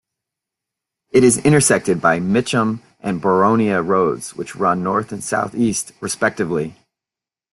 [1.11, 6.75] It is intersected by Mitcham and Boronia Roads, which run north and south-east respectively.